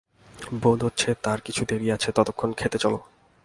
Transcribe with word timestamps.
বোধ 0.61 0.79
হচ্ছে 0.83 1.09
তার 1.23 1.39
কিছু 1.41 1.61
দেরি 1.65 1.87
আছে, 1.91 2.09
ততক্ষণ 2.11 2.49
খেতে 2.53 2.77
চলো। 2.77 2.99